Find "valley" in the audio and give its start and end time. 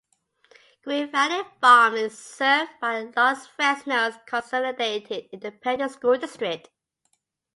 1.11-1.43